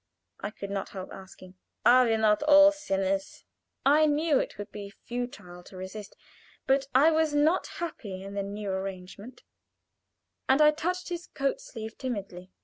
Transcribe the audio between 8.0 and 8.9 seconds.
in the new